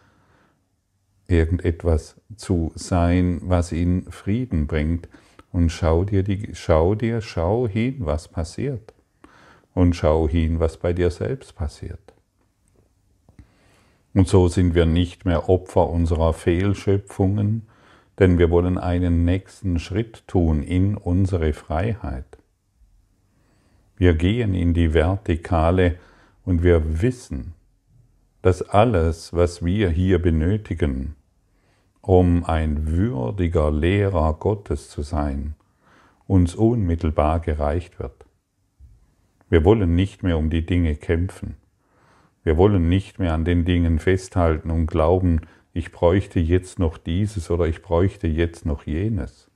irgendetwas 1.26 2.20
zu 2.36 2.72
sein, 2.74 3.40
was 3.42 3.72
ihn 3.72 4.06
Frieden 4.10 4.66
bringt. 4.66 5.08
Und 5.52 5.70
schau 5.70 6.04
dir, 6.04 6.22
die, 6.22 6.50
schau 6.52 6.94
dir, 6.94 7.20
schau 7.20 7.68
hin, 7.68 7.96
was 8.00 8.28
passiert. 8.28 8.92
Und 9.72 9.94
schau 9.94 10.28
hin, 10.28 10.60
was 10.60 10.76
bei 10.76 10.92
dir 10.92 11.10
selbst 11.10 11.54
passiert. 11.54 12.14
Und 14.14 14.28
so 14.28 14.48
sind 14.48 14.74
wir 14.74 14.86
nicht 14.86 15.24
mehr 15.24 15.48
Opfer 15.48 15.90
unserer 15.90 16.32
Fehlschöpfungen, 16.32 17.66
denn 18.18 18.38
wir 18.38 18.50
wollen 18.50 18.78
einen 18.78 19.24
nächsten 19.24 19.80
Schritt 19.80 20.26
tun 20.28 20.62
in 20.62 20.96
unsere 20.96 21.52
Freiheit. 21.52 22.38
Wir 23.96 24.14
gehen 24.14 24.54
in 24.54 24.72
die 24.72 24.94
Vertikale 24.94 25.96
und 26.44 26.62
wir 26.62 27.02
wissen, 27.02 27.54
dass 28.44 28.60
alles, 28.60 29.32
was 29.32 29.64
wir 29.64 29.88
hier 29.88 30.20
benötigen, 30.20 31.16
um 32.02 32.44
ein 32.44 32.86
würdiger 32.88 33.72
Lehrer 33.72 34.34
Gottes 34.34 34.90
zu 34.90 35.00
sein, 35.00 35.54
uns 36.26 36.54
unmittelbar 36.54 37.40
gereicht 37.40 37.98
wird. 37.98 38.26
Wir 39.48 39.64
wollen 39.64 39.94
nicht 39.94 40.22
mehr 40.22 40.36
um 40.36 40.50
die 40.50 40.66
Dinge 40.66 40.94
kämpfen. 40.94 41.56
Wir 42.42 42.58
wollen 42.58 42.86
nicht 42.86 43.18
mehr 43.18 43.32
an 43.32 43.46
den 43.46 43.64
Dingen 43.64 43.98
festhalten 43.98 44.70
und 44.70 44.88
glauben, 44.88 45.40
ich 45.72 45.90
bräuchte 45.90 46.38
jetzt 46.38 46.78
noch 46.78 46.98
dieses 46.98 47.50
oder 47.50 47.66
ich 47.66 47.80
bräuchte 47.80 48.26
jetzt 48.26 48.66
noch 48.66 48.84
jenes. 48.84 49.50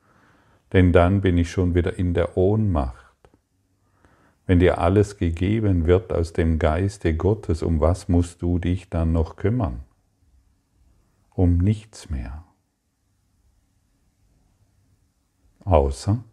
Denn 0.72 0.94
dann 0.94 1.20
bin 1.20 1.36
ich 1.36 1.50
schon 1.50 1.74
wieder 1.74 1.98
in 1.98 2.14
der 2.14 2.38
Ohnmacht. 2.38 3.07
Wenn 4.48 4.60
dir 4.60 4.78
alles 4.78 5.18
gegeben 5.18 5.84
wird 5.84 6.10
aus 6.10 6.32
dem 6.32 6.58
Geiste 6.58 7.14
Gottes, 7.14 7.62
um 7.62 7.80
was 7.80 8.08
musst 8.08 8.40
du 8.40 8.58
dich 8.58 8.88
dann 8.88 9.12
noch 9.12 9.36
kümmern? 9.36 9.80
Um 11.34 11.58
nichts 11.58 12.08
mehr. 12.08 12.44
Außer 15.66 16.24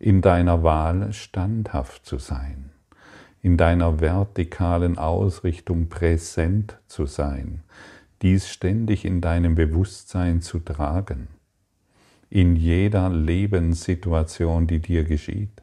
in 0.00 0.22
deiner 0.22 0.64
Wahl 0.64 1.12
standhaft 1.12 2.04
zu 2.04 2.18
sein, 2.18 2.72
in 3.42 3.56
deiner 3.56 4.00
vertikalen 4.00 4.98
Ausrichtung 4.98 5.88
präsent 5.88 6.80
zu 6.88 7.06
sein, 7.06 7.62
dies 8.22 8.48
ständig 8.48 9.04
in 9.04 9.20
deinem 9.20 9.54
Bewusstsein 9.54 10.42
zu 10.42 10.58
tragen, 10.58 11.28
in 12.28 12.56
jeder 12.56 13.08
Lebenssituation, 13.08 14.66
die 14.66 14.80
dir 14.80 15.04
geschieht. 15.04 15.62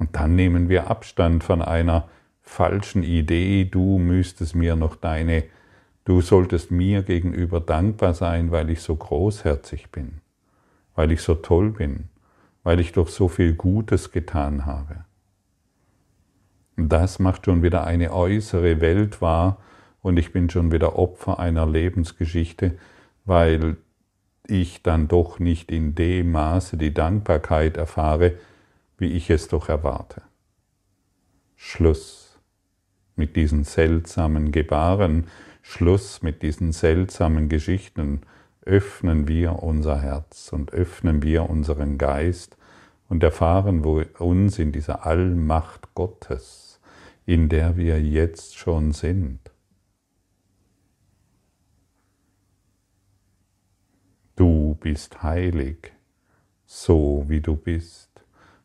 Und 0.00 0.16
dann 0.16 0.34
nehmen 0.34 0.70
wir 0.70 0.90
Abstand 0.90 1.44
von 1.44 1.60
einer 1.60 2.08
falschen 2.40 3.02
Idee, 3.02 3.66
du 3.66 3.98
müsstest 3.98 4.56
mir 4.56 4.74
noch 4.74 4.96
deine, 4.96 5.44
du 6.04 6.22
solltest 6.22 6.70
mir 6.70 7.02
gegenüber 7.02 7.60
dankbar 7.60 8.14
sein, 8.14 8.50
weil 8.50 8.70
ich 8.70 8.80
so 8.80 8.96
großherzig 8.96 9.90
bin, 9.90 10.22
weil 10.94 11.12
ich 11.12 11.20
so 11.20 11.34
toll 11.34 11.70
bin, 11.70 12.08
weil 12.64 12.80
ich 12.80 12.92
doch 12.92 13.08
so 13.08 13.28
viel 13.28 13.52
Gutes 13.52 14.10
getan 14.10 14.64
habe. 14.64 15.04
Das 16.78 17.18
macht 17.18 17.44
schon 17.44 17.62
wieder 17.62 17.84
eine 17.84 18.12
äußere 18.14 18.80
Welt 18.80 19.20
wahr 19.20 19.58
und 20.00 20.16
ich 20.16 20.32
bin 20.32 20.48
schon 20.48 20.72
wieder 20.72 20.98
Opfer 20.98 21.38
einer 21.38 21.66
Lebensgeschichte, 21.66 22.78
weil 23.26 23.76
ich 24.46 24.82
dann 24.82 25.08
doch 25.08 25.38
nicht 25.38 25.70
in 25.70 25.94
dem 25.94 26.32
Maße 26.32 26.78
die 26.78 26.94
Dankbarkeit 26.94 27.76
erfahre, 27.76 28.36
wie 29.00 29.12
ich 29.12 29.30
es 29.30 29.48
doch 29.48 29.68
erwarte. 29.68 30.22
Schluss 31.56 32.38
mit 33.16 33.36
diesen 33.36 33.64
seltsamen 33.64 34.52
Gebaren, 34.52 35.26
Schluss 35.62 36.22
mit 36.22 36.42
diesen 36.42 36.72
seltsamen 36.72 37.48
Geschichten, 37.48 38.22
öffnen 38.62 39.26
wir 39.26 39.62
unser 39.62 40.00
Herz 40.00 40.52
und 40.52 40.72
öffnen 40.72 41.22
wir 41.22 41.48
unseren 41.48 41.98
Geist 41.98 42.56
und 43.08 43.22
erfahren 43.22 43.84
uns 43.84 44.58
in 44.58 44.72
dieser 44.72 45.06
Allmacht 45.06 45.94
Gottes, 45.94 46.80
in 47.26 47.48
der 47.48 47.76
wir 47.76 48.00
jetzt 48.00 48.56
schon 48.56 48.92
sind. 48.92 49.40
Du 54.36 54.76
bist 54.80 55.22
heilig, 55.22 55.92
so 56.64 57.24
wie 57.28 57.40
du 57.40 57.56
bist. 57.56 58.09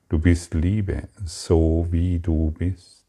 Du 0.08 0.20
bist 0.20 0.54
Liebe, 0.54 1.08
so 1.24 1.88
wie 1.90 2.20
du 2.20 2.52
bist. 2.52 3.06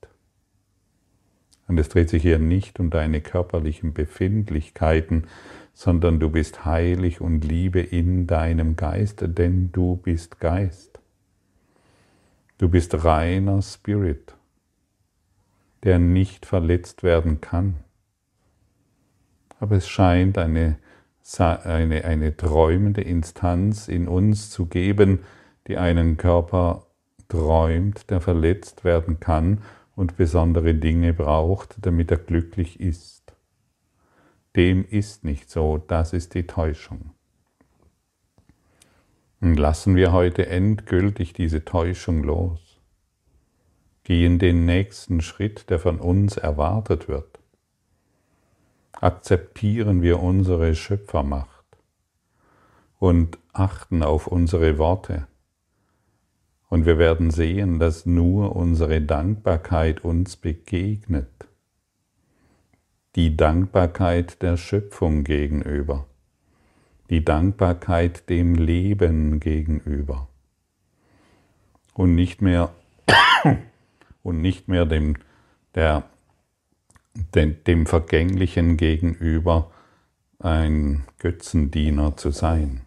Und 1.69 1.79
es 1.79 1.91
dreht 1.91 2.09
sich 2.09 2.23
hier 2.23 2.39
nicht 2.39 2.81
um 2.81 2.91
deine 2.91 3.21
körperlichen 3.21 3.93
Befindlichkeiten, 3.93 5.27
sondern 5.75 6.21
du 6.21 6.31
bist 6.31 6.65
heilig 6.65 7.21
und 7.21 7.45
Liebe 7.45 7.81
in 7.81 8.27
deinem 8.27 8.77
Geist, 8.77 9.23
denn 9.27 9.73
du 9.73 9.97
bist 9.97 10.41
Geist. 10.41 11.01
Du 12.57 12.71
bist 12.71 13.05
reiner 13.05 13.61
Spirit, 13.61 14.35
der 15.83 15.99
nicht 15.99 16.47
verletzt 16.47 17.03
werden 17.03 17.43
kann. 17.43 17.75
Aber 19.61 19.77
es 19.77 19.87
scheint 19.87 20.39
eine, 20.39 20.79
eine, 21.39 22.05
eine 22.07 22.37
träumende 22.39 23.03
Instanz 23.03 23.89
in 23.89 24.09
uns 24.09 24.49
zu 24.49 24.65
geben, 24.65 25.21
die 25.67 25.77
einen 25.77 26.17
Körper 26.17 26.86
träumt, 27.29 28.11
der 28.11 28.21
verletzt 28.21 28.85
werden 28.85 29.21
kann 29.21 29.63
und 29.95 30.17
besondere 30.17 30.75
Dinge 30.75 31.13
braucht, 31.13 31.77
damit 31.81 32.11
er 32.11 32.19
glücklich 32.19 32.81
ist. 32.81 33.35
Dem 34.55 34.85
ist 34.85 35.25
nicht 35.25 35.51
so, 35.51 35.79
das 35.79 36.13
ist 36.13 36.35
die 36.35 36.47
Täuschung. 36.47 37.11
Und 39.41 39.57
lassen 39.57 39.97
wir 39.97 40.13
heute 40.13 40.47
endgültig 40.47 41.33
diese 41.33 41.65
Täuschung 41.65 42.23
los. 42.23 42.81
Gehen 44.05 44.39
den 44.39 44.65
nächsten 44.65 45.21
Schritt, 45.21 45.69
der 45.69 45.79
von 45.79 46.01
uns 46.01 46.37
erwartet 46.37 47.09
wird. 47.09 47.39
Akzeptieren 48.93 50.01
wir 50.01 50.21
unsere 50.21 50.75
Schöpfermacht 50.75 51.67
und 52.99 53.39
achten 53.53 54.03
auf 54.03 54.27
unsere 54.27 54.79
Worte 54.79 55.27
und 56.77 56.85
wir 56.85 56.99
werden 56.99 57.31
sehen, 57.31 57.79
dass 57.79 58.05
nur 58.05 58.55
unsere 58.55 59.01
Dankbarkeit 59.01 60.05
uns 60.05 60.37
begegnet. 60.37 61.49
Die 63.15 63.35
Dankbarkeit 63.35 64.43
der 64.43 64.59
Schöpfung 64.59 65.25
gegenüber. 65.25 66.05
Die 67.09 67.25
Dankbarkeit 67.25 68.29
dem 68.29 68.57
Leben 68.57 69.41
gegenüber. 69.41 70.29
Und 71.95 72.15
nicht 72.15 72.43
mehr, 72.43 72.75
und 74.23 74.43
nicht 74.43 74.69
mehr 74.69 74.85
dem, 74.85 75.17
der, 75.75 76.03
dem, 77.35 77.57
dem 77.65 77.87
Vergänglichen 77.87 78.77
gegenüber 78.77 79.71
ein 80.41 81.05
Götzendiener 81.21 82.19
zu 82.19 82.33
sein. 82.33 82.86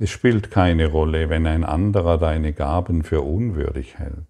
Es 0.00 0.10
spielt 0.10 0.52
keine 0.52 0.86
Rolle, 0.86 1.28
wenn 1.28 1.46
ein 1.46 1.64
anderer 1.64 2.18
deine 2.18 2.52
Gaben 2.52 3.02
für 3.02 3.22
unwürdig 3.22 3.98
hält. 3.98 4.26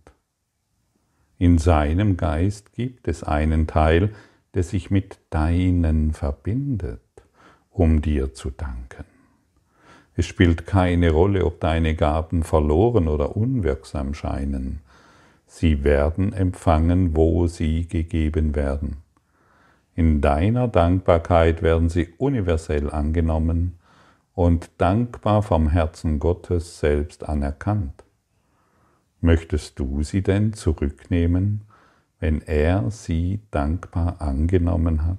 In 1.36 1.58
seinem 1.58 2.16
Geist 2.16 2.72
gibt 2.72 3.06
es 3.06 3.22
einen 3.22 3.66
Teil, 3.66 4.14
der 4.54 4.62
sich 4.62 4.90
mit 4.90 5.18
deinen 5.28 6.14
verbindet, 6.14 7.02
um 7.70 8.00
dir 8.00 8.32
zu 8.32 8.50
danken. 8.50 9.04
Es 10.16 10.26
spielt 10.26 10.66
keine 10.66 11.10
Rolle, 11.10 11.44
ob 11.44 11.60
deine 11.60 11.94
Gaben 11.94 12.44
verloren 12.44 13.06
oder 13.06 13.36
unwirksam 13.36 14.14
scheinen. 14.14 14.80
Sie 15.46 15.84
werden 15.84 16.32
empfangen, 16.32 17.14
wo 17.14 17.46
sie 17.46 17.86
gegeben 17.86 18.56
werden. 18.56 18.96
In 19.94 20.20
deiner 20.20 20.66
Dankbarkeit 20.66 21.62
werden 21.62 21.88
sie 21.88 22.08
universell 22.16 22.90
angenommen 22.90 23.78
und 24.38 24.70
dankbar 24.78 25.42
vom 25.42 25.68
Herzen 25.68 26.20
Gottes 26.20 26.78
selbst 26.78 27.28
anerkannt. 27.28 28.04
Möchtest 29.20 29.80
du 29.80 30.04
sie 30.04 30.22
denn 30.22 30.52
zurücknehmen, 30.52 31.62
wenn 32.20 32.42
er 32.42 32.88
sie 32.92 33.40
dankbar 33.50 34.22
angenommen 34.22 35.04
hat? 35.04 35.18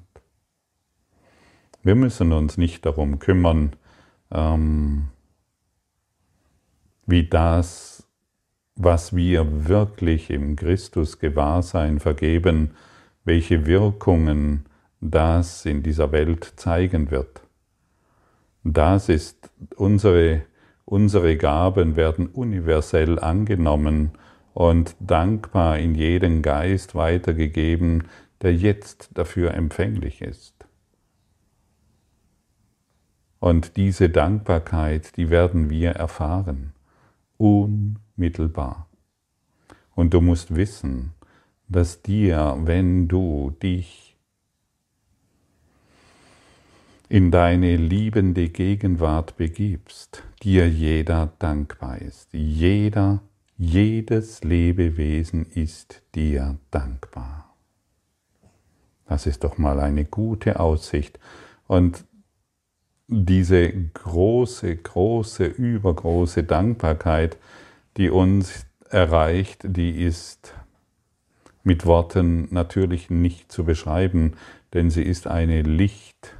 Wir 1.84 1.95
müssen 1.95 2.32
uns 2.32 2.58
nicht 2.58 2.86
darum 2.86 3.19
kümmern, 3.19 3.75
ähm, 4.32 5.10
wie 7.05 7.27
das 7.27 8.08
was 8.77 9.13
wir 9.13 9.67
wirklich 9.67 10.29
im 10.29 10.55
Christus 10.55 11.19
Gewahrsein 11.19 11.99
vergeben, 11.99 12.71
welche 13.25 13.65
Wirkungen 13.65 14.65
das 15.01 15.65
in 15.65 15.84
dieser 15.84 16.13
Welt 16.13 16.53
zeigen 16.55 17.12
wird. 17.12 17.41
Das 18.63 19.09
ist 19.09 19.51
unsere, 19.75 20.43
unsere 20.85 21.37
Gaben 21.37 21.95
werden 21.95 22.27
universell 22.27 23.19
angenommen 23.19 24.11
und 24.53 24.95
dankbar 24.99 25.79
in 25.79 25.95
jeden 25.95 26.41
Geist 26.41 26.95
weitergegeben, 26.95 28.05
der 28.41 28.53
jetzt 28.53 29.09
dafür 29.13 29.53
empfänglich 29.53 30.21
ist. 30.21 30.59
Und 33.39 33.77
diese 33.77 34.09
Dankbarkeit, 34.09 35.15
die 35.15 35.29
werden 35.29 35.69
wir 35.69 35.91
erfahren, 35.91 36.73
unmittelbar. 37.37 38.89
Und 39.95 40.13
du 40.13 40.19
musst 40.19 40.55
wissen, 40.55 41.13
dass 41.69 42.01
dir, 42.01 42.57
wenn 42.63 43.07
du 43.07 43.55
dich 43.63 44.08
in 47.09 47.31
deine 47.31 47.75
liebende 47.75 48.49
Gegenwart 48.49 49.35
begibst, 49.35 50.23
dir 50.43 50.69
jeder 50.69 51.33
dankbar 51.39 51.99
ist. 51.99 52.29
Jeder, 52.31 53.21
jedes 53.57 54.43
Lebewesen 54.43 55.47
ist 55.47 56.03
dir 56.13 56.59
dankbar. 56.69 57.55
Das 59.07 59.25
ist 59.25 59.43
doch 59.43 59.57
mal 59.57 59.79
eine 59.79 60.05
gute 60.05 60.59
Aussicht. 60.59 61.19
Und 61.65 62.05
diese 63.07 63.71
große, 63.73 64.75
große, 64.75 65.45
übergroße 65.45 66.43
Dankbarkeit, 66.43 67.39
die 67.97 68.11
uns 68.11 68.67
erreicht, 68.87 69.61
die 69.63 69.99
ist 70.03 70.53
mit 71.63 71.87
Worten 71.87 72.47
natürlich 72.51 73.09
nicht 73.09 73.51
zu 73.51 73.63
beschreiben, 73.63 74.33
denn 74.75 74.91
sie 74.91 75.01
ist 75.01 75.25
eine 75.25 75.63
Licht, 75.63 76.35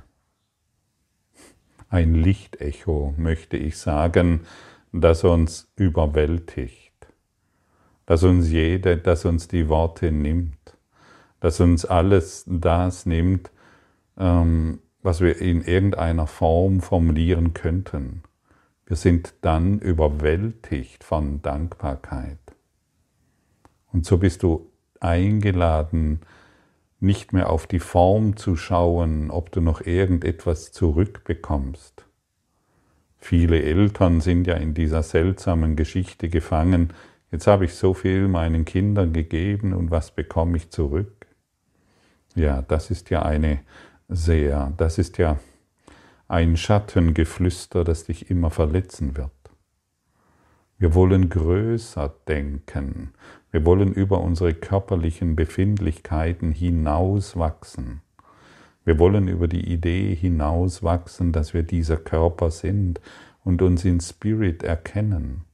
ein 1.90 2.16
Lichtecho, 2.16 3.14
möchte 3.18 3.58
ich 3.58 3.78
sagen, 3.78 4.42
das 4.92 5.24
uns 5.24 5.72
überwältigt, 5.76 6.94
das 8.06 8.24
uns 8.24 8.50
jede, 8.50 8.98
das 8.98 9.26
uns 9.26 9.48
die 9.48 9.70
Worte 9.70 10.12
nimmt, 10.12 10.78
das 11.40 11.60
uns 11.60 11.86
alles 11.86 12.46
das 12.48 13.06
nimmt, 13.06 13.52
ähm, 14.18 14.80
was 15.02 15.22
wir 15.22 15.40
in 15.40 15.64
irgendeiner 15.64 16.28
Form 16.28 16.82
formulieren 16.82 17.54
könnten. 17.54 18.24
Wir 18.86 18.96
sind 18.96 19.36
dann 19.42 19.80
überwältigt 19.80 21.04
von 21.04 21.42
Dankbarkeit. 21.42 22.40
Und 23.92 24.06
so 24.06 24.18
bist 24.18 24.44
du 24.44 24.72
eingeladen, 25.00 26.22
nicht 27.00 27.34
mehr 27.34 27.50
auf 27.50 27.68
die 27.68 27.80
Form 27.80 28.36
zu 28.36 28.56
schauen, 28.56 29.32
ob 29.32 29.52
du 29.52 29.62
noch 29.62 29.82
irgendetwas 29.82 30.72
zurückbekommst. 30.72 32.06
Viele 33.18 33.62
Eltern 33.62 34.22
sind 34.22 34.48
ja 34.48 34.56
in 34.56 34.74
dieser 34.74 35.04
seltsamen 35.04 35.76
Geschichte 35.76 36.30
gefangen. 36.30 36.94
Jetzt 37.32 37.48
habe 37.48 37.66
ich 37.66 37.76
so 37.76 37.94
viel 37.94 38.28
meinen 38.28 38.66
Kindern 38.66 39.14
gegeben 39.14 39.74
und 39.74 39.92
was 39.92 40.12
bekomme 40.12 40.58
ich 40.58 40.72
zurück? 40.72 41.28
Ja, 42.36 42.62
das 42.62 42.92
ist 42.92 43.10
ja 43.10 43.24
eine 43.24 43.60
sehr. 44.08 44.74
Das 44.78 44.98
ist 44.98 45.18
ja 45.18 45.38
ein 46.28 46.58
Schattengeflüster, 46.58 47.84
das 47.84 48.06
dich 48.06 48.30
immer 48.30 48.52
verletzen 48.52 49.18
wird. 49.18 49.32
Wir 50.78 50.94
wollen 50.96 51.30
größer 51.30 52.14
denken. 52.28 53.14
Wir 53.52 53.66
wollen 53.66 53.94
über 53.94 54.22
unsere 54.22 54.54
körperlichen 54.54 55.36
Befindlichkeiten 55.36 56.52
hinauswachsen. 56.52 58.02
Wir 58.86 59.00
wollen 59.00 59.28
über 59.28 59.48
die 59.48 59.72
Idee 59.72 60.16
hinauswachsen, 60.16 61.32
dass 61.32 61.54
wir 61.54 61.64
dieser 61.64 61.98
Körper 61.98 62.52
sind 62.52 63.02
und 63.44 63.62
uns 63.62 63.86
in 63.86 64.00
Spirit 64.00 64.64
erkennen. 64.64 65.46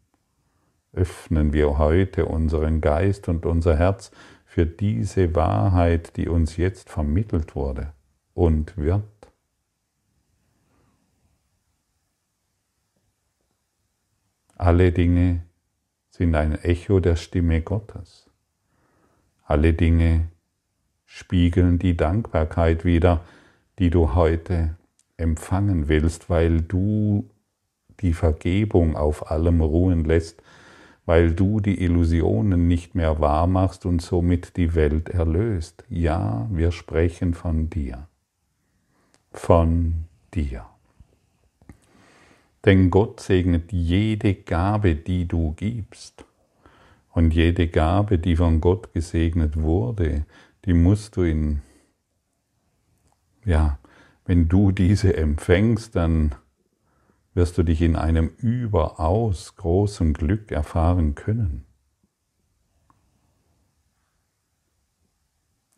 Öffnen 0.93 1.53
wir 1.53 1.77
heute 1.77 2.25
unseren 2.25 2.81
Geist 2.81 3.27
und 3.27 3.45
unser 3.45 3.77
Herz 3.77 4.11
für 4.45 4.65
diese 4.65 5.35
Wahrheit, 5.35 6.15
die 6.17 6.27
uns 6.29 6.57
jetzt 6.57 6.89
vermittelt 6.89 7.55
wurde 7.55 7.93
und 8.33 8.77
wird. 8.77 9.03
Alle 14.55 14.93
Dinge 14.93 15.43
sind 16.15 16.35
ein 16.35 16.55
Echo 16.63 16.99
der 16.99 17.15
Stimme 17.15 17.61
Gottes. 17.61 18.29
Alle 19.43 19.73
Dinge 19.73 20.29
spiegeln 21.05 21.79
die 21.79 21.95
Dankbarkeit 21.95 22.85
wider, 22.85 23.21
die 23.79 23.89
du 23.89 24.15
heute 24.15 24.75
empfangen 25.17 25.87
willst, 25.87 26.29
weil 26.29 26.61
du 26.61 27.29
die 28.01 28.13
Vergebung 28.13 28.95
auf 28.95 29.31
allem 29.31 29.61
ruhen 29.61 30.03
lässt, 30.03 30.41
weil 31.05 31.33
du 31.33 31.59
die 31.59 31.81
Illusionen 31.81 32.67
nicht 32.67 32.95
mehr 32.95 33.19
wahr 33.19 33.47
machst 33.47 33.85
und 33.85 34.01
somit 34.01 34.57
die 34.57 34.75
Welt 34.75 35.09
erlöst. 35.09 35.83
Ja, 35.89 36.47
wir 36.51 36.71
sprechen 36.71 37.33
von 37.33 37.69
dir 37.69 38.07
von 39.37 40.05
dir. 40.33 40.65
Denn 42.65 42.89
Gott 42.89 43.19
segnet 43.19 43.71
jede 43.71 44.33
Gabe, 44.33 44.95
die 44.95 45.27
du 45.27 45.53
gibst. 45.53 46.25
Und 47.11 47.33
jede 47.33 47.67
Gabe, 47.67 48.17
die 48.17 48.35
von 48.35 48.59
Gott 48.59 48.91
gesegnet 48.91 49.55
wurde, 49.55 50.25
die 50.65 50.73
musst 50.73 51.15
du 51.15 51.21
in, 51.21 51.61
ja, 53.45 53.77
wenn 54.25 54.49
du 54.49 54.71
diese 54.71 55.15
empfängst, 55.15 55.95
dann 55.95 56.33
wirst 57.35 57.57
du 57.57 57.63
dich 57.63 57.81
in 57.81 57.95
einem 57.95 58.29
überaus 58.37 59.55
großen 59.55 60.13
Glück 60.13 60.51
erfahren 60.51 61.13
können. 61.13 61.65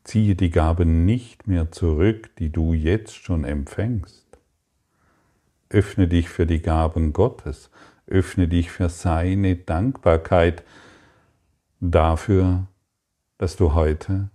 Ziehe 0.05 0.35
die 0.35 0.51
Gaben 0.51 1.03
nicht 1.03 1.47
mehr 1.47 1.69
zurück, 1.71 2.33
die 2.37 2.49
du 2.49 2.73
jetzt 2.73 3.15
schon 3.15 3.43
empfängst. 3.43 4.26
Öffne 5.69 6.07
dich 6.07 6.29
für 6.29 6.45
die 6.45 6.61
Gaben 6.61 7.13
Gottes, 7.13 7.69
öffne 8.05 8.47
dich 8.47 8.71
für 8.71 8.89
seine 8.89 9.55
Dankbarkeit 9.55 10.63
dafür, 11.79 12.67
dass 13.37 13.55
du 13.55 13.73
heute 13.73 14.29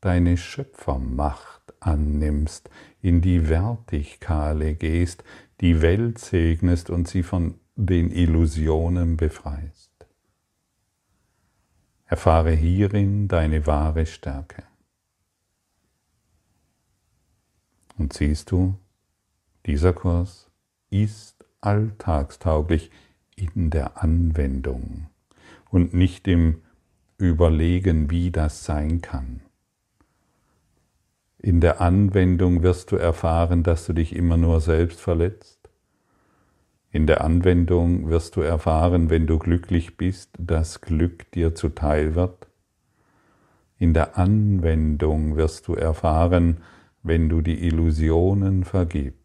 deine 0.00 0.36
Schöpfermacht 0.36 1.74
annimmst, 1.80 2.70
in 3.00 3.20
die 3.20 3.48
Vertikale 3.48 4.74
gehst, 4.74 5.24
die 5.60 5.82
Welt 5.82 6.18
segnest 6.18 6.90
und 6.90 7.08
sie 7.08 7.22
von 7.22 7.58
den 7.76 8.10
Illusionen 8.10 9.16
befreist. 9.16 9.90
Erfahre 12.04 12.52
hierin 12.52 13.26
deine 13.26 13.66
wahre 13.66 14.06
Stärke. 14.06 14.64
Und 17.96 18.12
siehst 18.12 18.50
du, 18.50 18.76
dieser 19.64 19.92
Kurs 19.92 20.51
ist 20.92 21.44
alltagstauglich 21.60 22.90
in 23.34 23.70
der 23.70 24.02
Anwendung 24.02 25.06
und 25.70 25.94
nicht 25.94 26.28
im 26.28 26.62
Überlegen, 27.18 28.10
wie 28.10 28.30
das 28.30 28.64
sein 28.64 29.00
kann. 29.00 29.40
In 31.38 31.60
der 31.60 31.80
Anwendung 31.80 32.62
wirst 32.62 32.92
du 32.92 32.96
erfahren, 32.96 33.62
dass 33.62 33.86
du 33.86 33.92
dich 33.92 34.14
immer 34.14 34.36
nur 34.36 34.60
selbst 34.60 35.00
verletzt. 35.00 35.70
In 36.90 37.06
der 37.06 37.24
Anwendung 37.24 38.10
wirst 38.10 38.36
du 38.36 38.42
erfahren, 38.42 39.08
wenn 39.08 39.26
du 39.26 39.38
glücklich 39.38 39.96
bist, 39.96 40.30
dass 40.38 40.82
Glück 40.82 41.30
dir 41.32 41.54
zuteil 41.54 42.14
wird. 42.14 42.46
In 43.78 43.94
der 43.94 44.18
Anwendung 44.18 45.36
wirst 45.36 45.66
du 45.68 45.74
erfahren, 45.74 46.58
wenn 47.02 47.28
du 47.28 47.40
die 47.40 47.66
Illusionen 47.66 48.64
vergibst, 48.64 49.21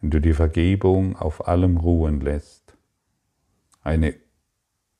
wenn 0.00 0.10
du 0.10 0.20
die 0.20 0.32
Vergebung 0.32 1.16
auf 1.16 1.48
allem 1.48 1.76
ruhen 1.76 2.20
lässt, 2.20 2.76
eine 3.82 4.14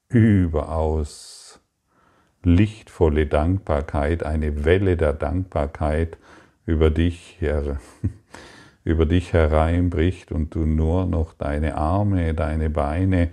überaus 0.09 1.61
lichtvolle 2.43 3.27
Dankbarkeit, 3.27 4.23
eine 4.23 4.65
Welle 4.65 4.97
der 4.97 5.13
Dankbarkeit 5.13 6.19
über 6.67 6.91
dich, 6.91 7.39
über 8.85 9.07
dich 9.07 9.33
hereinbricht 9.33 10.33
und 10.33 10.55
du 10.55 10.65
nur 10.65 11.07
noch 11.07 11.35
deine 11.35 11.77
Arme, 11.77 12.35
deine 12.35 12.71
Beine, 12.71 13.31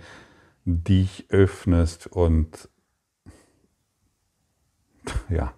dich 0.64 1.26
öffnest 1.30 2.08
und 2.08 2.68
ja, 5.28 5.54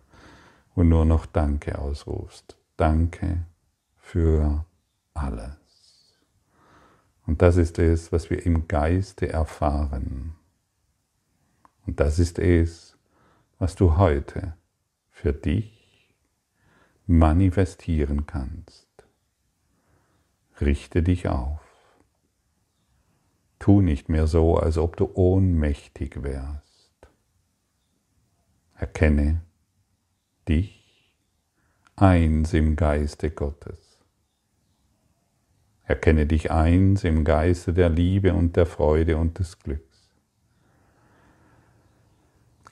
und 0.75 0.91
nur 0.91 1.05
noch 1.05 1.27
Danke 1.27 1.79
ausrufst. 1.79 2.59
Danke 2.77 3.45
für 3.97 4.65
alles. 5.15 5.68
Und 7.29 7.43
das 7.43 7.59
ist 7.59 7.79
es, 7.79 8.11
was 8.11 8.31
wir 8.31 8.47
im 8.47 8.69
Geiste 8.69 9.29
erfahren. 9.29 10.35
Und 11.87 12.01
das 12.01 12.19
ist 12.19 12.39
es, 12.39 12.97
was 13.59 13.75
du 13.75 13.99
heute 13.99 14.57
für 15.11 15.35
dich 15.35 16.17
manifestieren 17.07 18.25
kannst. 18.25 18.89
Richte 20.59 21.03
dich 21.03 21.29
auf. 21.29 21.61
Tu 23.59 23.83
nicht 23.83 24.09
mehr 24.09 24.27
so, 24.27 24.57
als 24.57 24.79
ob 24.79 24.97
du 24.97 25.11
ohnmächtig 25.13 26.23
wärst. 26.23 26.97
Erkenne 28.75 29.43
dich 30.49 31.13
eins 31.95 32.55
im 32.55 32.75
Geiste 32.75 33.31
Gottes. 33.31 33.88
Erkenne 35.89 36.27
dich 36.27 36.51
eins 36.51 37.03
im 37.03 37.25
Geiste 37.25 37.73
der 37.73 37.89
Liebe 37.89 38.35
und 38.35 38.57
der 38.57 38.67
Freude 38.67 39.17
und 39.17 39.39
des 39.39 39.59
Glücks. 39.59 40.11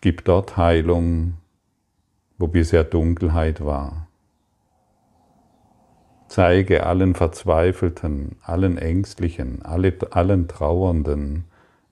Gib 0.03 0.23
dort 0.27 0.59
Heilung, 0.59 1.39
wo 2.37 2.47
bisher 2.47 2.85
Dunkelheit 2.85 3.65
war. 3.65 4.07
Zeige 6.29 6.85
allen 6.85 7.15
Verzweifelten, 7.15 8.37
allen 8.43 8.77
Ängstlichen, 8.77 9.63
allen 9.63 10.47
Trauernden, 10.47 11.45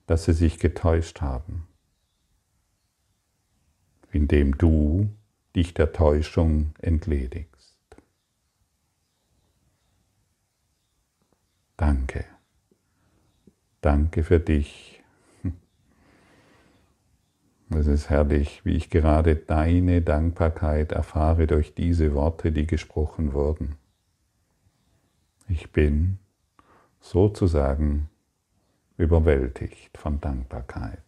dass 0.05 0.25
sie 0.25 0.33
sich 0.33 0.59
getäuscht 0.59 1.21
haben, 1.21 1.67
indem 4.11 4.59
du 4.59 5.09
dich 5.55 5.73
der 5.73 5.91
Täuschung 5.91 6.75
entledigst. 6.81 7.54
Danke. 11.77 12.25
Danke 13.81 14.23
für 14.23 14.39
dich. 14.39 15.03
Es 17.69 17.87
ist 17.87 18.09
herrlich, 18.09 18.63
wie 18.63 18.75
ich 18.75 18.89
gerade 18.89 19.35
deine 19.35 20.01
Dankbarkeit 20.01 20.91
erfahre 20.91 21.47
durch 21.47 21.73
diese 21.73 22.13
Worte, 22.13 22.51
die 22.51 22.67
gesprochen 22.67 23.33
wurden. 23.33 23.75
Ich 25.47 25.71
bin 25.71 26.19
sozusagen 27.01 28.09
überwältigt 28.97 29.97
von 29.97 30.21
Dankbarkeit. 30.21 30.99